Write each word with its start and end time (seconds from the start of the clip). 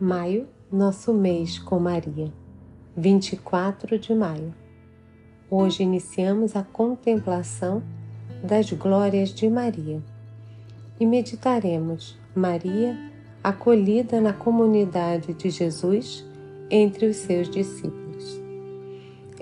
Maio, 0.00 0.46
nosso 0.70 1.12
mês 1.12 1.58
com 1.58 1.80
Maria, 1.80 2.32
24 2.96 3.98
de 3.98 4.14
maio. 4.14 4.54
Hoje 5.50 5.82
iniciamos 5.82 6.54
a 6.54 6.62
contemplação 6.62 7.82
das 8.40 8.70
glórias 8.70 9.30
de 9.30 9.50
Maria 9.50 10.00
e 11.00 11.04
meditaremos 11.04 12.16
Maria 12.32 12.96
acolhida 13.42 14.20
na 14.20 14.32
comunidade 14.32 15.34
de 15.34 15.50
Jesus 15.50 16.24
entre 16.70 17.06
os 17.06 17.16
seus 17.16 17.50
discípulos. 17.50 18.40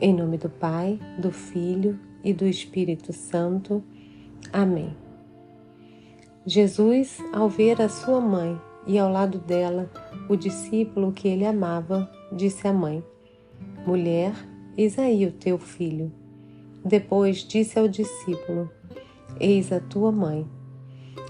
Em 0.01 0.15
nome 0.15 0.39
do 0.39 0.49
Pai, 0.49 0.99
do 1.19 1.31
Filho 1.31 2.01
e 2.25 2.33
do 2.33 2.47
Espírito 2.47 3.13
Santo. 3.13 3.85
Amém. 4.51 4.97
Jesus, 6.47 7.19
ao 7.31 7.47
ver 7.47 7.83
a 7.83 7.91
sua 7.91 8.23
mãe 8.23 8.59
e 8.87 8.99
ao 8.99 9.13
lado 9.13 9.39
dela 9.39 9.91
o 10.29 10.37
discípulo 10.37 11.13
que 11.13 11.29
ele 11.29 11.45
amava, 11.45 12.11
disse 12.33 12.67
à 12.67 12.73
mãe: 12.73 13.03
Mulher, 13.87 14.33
eis 14.77 14.99
aí 14.99 15.27
o 15.27 15.33
teu 15.33 15.59
filho. 15.59 16.13
Depois 16.85 17.39
disse 17.39 17.79
ao 17.79 17.89
discípulo: 17.89 18.71
Eis 19.39 19.73
a 19.73 19.81
tua 19.81 20.11
mãe. 20.11 20.47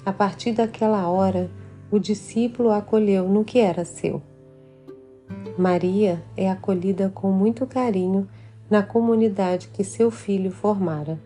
A 0.04 0.12
partir 0.12 0.52
daquela 0.52 1.09
hora, 1.09 1.51
o 1.90 1.98
discípulo 1.98 2.70
acolheu 2.70 3.28
no 3.28 3.45
que 3.45 3.59
era 3.59 3.84
seu. 3.84 4.23
Maria 5.59 6.23
é 6.37 6.51
acolhida 6.51 7.09
com 7.09 7.30
muito 7.30 7.66
carinho 7.66 8.28
na 8.68 8.82
comunidade 8.82 9.68
que 9.68 9.84
seu 9.84 10.10
filho 10.10 10.51
formara. 10.51 11.18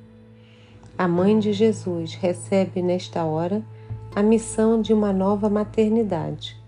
A 0.97 1.09
mãe 1.09 1.39
de 1.39 1.53
Jesus 1.53 2.15
recebe 2.15 2.83
nesta 2.83 3.25
hora 3.25 3.63
a 4.15 4.23
missão 4.23 4.81
de 4.81 4.93
uma 4.93 5.13
nova 5.13 5.49
maternidade. 5.49 6.60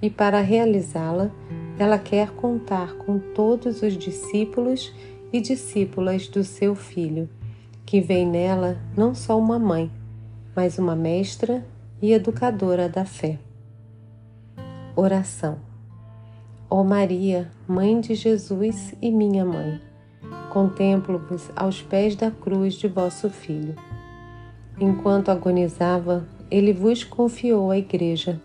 E 0.00 0.10
para 0.10 0.40
realizá-la, 0.40 1.30
ela 1.78 1.98
quer 1.98 2.30
contar 2.30 2.94
com 2.94 3.18
todos 3.18 3.82
os 3.82 3.96
discípulos 3.96 4.92
e 5.32 5.40
discípulas 5.40 6.28
do 6.28 6.44
seu 6.44 6.74
filho, 6.74 7.28
que 7.84 8.00
vem 8.00 8.26
nela 8.26 8.78
não 8.96 9.14
só 9.14 9.38
uma 9.38 9.58
mãe, 9.58 9.90
mas 10.54 10.78
uma 10.78 10.94
mestra 10.94 11.64
e 12.00 12.12
educadora 12.12 12.88
da 12.88 13.04
fé. 13.04 13.38
Oração. 14.94 15.58
Ó 16.70 16.82
Maria, 16.84 17.50
Mãe 17.66 18.00
de 18.00 18.14
Jesus 18.14 18.94
e 19.00 19.10
minha 19.10 19.44
mãe, 19.44 19.80
contemplo-vos 20.50 21.50
aos 21.56 21.82
pés 21.82 22.14
da 22.14 22.30
cruz 22.30 22.74
de 22.74 22.88
vosso 22.88 23.28
Filho. 23.30 23.74
Enquanto 24.80 25.30
agonizava, 25.30 26.26
ele 26.50 26.72
vos 26.72 27.02
confiou 27.02 27.70
a 27.70 27.78
Igreja. 27.78 28.40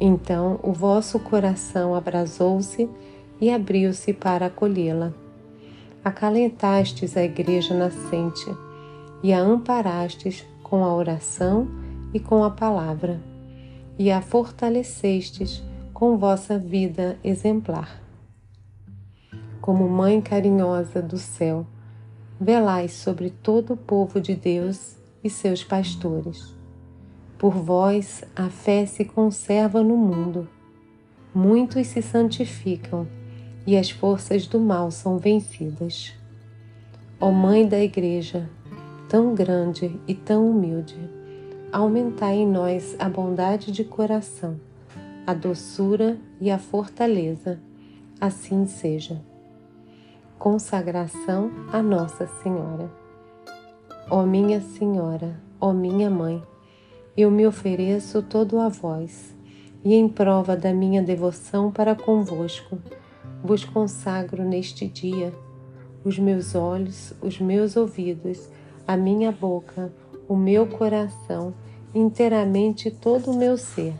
Então 0.00 0.60
o 0.62 0.72
vosso 0.72 1.18
coração 1.18 1.94
abrasou-se 1.94 2.88
e 3.40 3.50
abriu-se 3.50 4.12
para 4.12 4.46
acolhê-la. 4.46 5.12
Acalentastes 6.04 7.16
a 7.16 7.24
Igreja 7.24 7.74
nascente 7.74 8.46
e 9.22 9.32
a 9.32 9.40
amparastes 9.40 10.44
com 10.62 10.84
a 10.84 10.94
oração 10.94 11.68
e 12.14 12.20
com 12.20 12.44
a 12.44 12.50
palavra, 12.50 13.20
e 13.98 14.10
a 14.10 14.22
fortalecestes 14.22 15.62
com 15.92 16.16
vossa 16.16 16.58
vida 16.58 17.18
exemplar. 17.24 18.00
Como 19.60 19.88
Mãe 19.88 20.20
carinhosa 20.20 21.02
do 21.02 21.18
céu, 21.18 21.66
velai 22.40 22.88
sobre 22.88 23.30
todo 23.30 23.72
o 23.72 23.76
povo 23.76 24.20
de 24.20 24.34
Deus 24.34 24.96
e 25.22 25.28
seus 25.28 25.64
pastores. 25.64 26.57
Por 27.38 27.52
vós 27.52 28.24
a 28.34 28.50
fé 28.50 28.84
se 28.84 29.04
conserva 29.04 29.80
no 29.80 29.96
mundo. 29.96 30.48
Muitos 31.32 31.86
se 31.86 32.02
santificam 32.02 33.06
e 33.64 33.76
as 33.76 33.90
forças 33.90 34.48
do 34.48 34.58
mal 34.58 34.90
são 34.90 35.18
vencidas. 35.18 36.12
Ó 37.20 37.30
Mãe 37.30 37.68
da 37.68 37.78
Igreja, 37.78 38.50
tão 39.08 39.36
grande 39.36 40.00
e 40.08 40.14
tão 40.14 40.50
humilde, 40.50 40.98
aumentai 41.70 42.38
em 42.38 42.46
nós 42.46 42.96
a 42.98 43.08
bondade 43.08 43.70
de 43.70 43.84
coração, 43.84 44.58
a 45.24 45.32
doçura 45.32 46.18
e 46.40 46.50
a 46.50 46.58
fortaleza. 46.58 47.60
Assim 48.20 48.66
seja. 48.66 49.22
Consagração 50.40 51.52
a 51.72 51.80
Nossa 51.80 52.26
Senhora. 52.42 52.90
Ó 54.10 54.24
minha 54.24 54.60
Senhora, 54.60 55.38
ó 55.60 55.72
minha 55.72 56.10
Mãe, 56.10 56.42
eu 57.20 57.32
me 57.32 57.44
ofereço 57.44 58.22
todo 58.22 58.60
a 58.60 58.68
vós, 58.68 59.34
e 59.84 59.92
em 59.92 60.08
prova 60.08 60.56
da 60.56 60.72
minha 60.72 61.02
devoção 61.02 61.68
para 61.68 61.92
convosco, 61.92 62.78
vos 63.42 63.64
consagro 63.64 64.44
neste 64.44 64.86
dia 64.86 65.34
os 66.04 66.16
meus 66.16 66.54
olhos, 66.54 67.12
os 67.20 67.40
meus 67.40 67.76
ouvidos, 67.76 68.48
a 68.86 68.96
minha 68.96 69.32
boca, 69.32 69.92
o 70.28 70.36
meu 70.36 70.68
coração, 70.68 71.52
inteiramente 71.92 72.88
todo 72.88 73.32
o 73.32 73.36
meu 73.36 73.58
ser. 73.58 73.94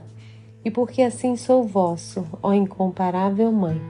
E 0.64 0.70
porque 0.70 1.02
assim 1.02 1.34
sou 1.34 1.64
vosso, 1.64 2.24
ó 2.40 2.52
incomparável 2.52 3.50
Mãe, 3.50 3.80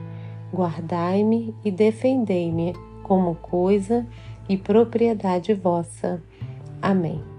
guardai-me 0.51 1.53
e 1.63 1.69
defendei-me 1.69 2.73
como 3.03 3.35
coisa 3.35 4.07
e 4.49 4.57
propriedade 4.57 5.53
vossa. 5.53 6.19
Amém. 6.81 7.38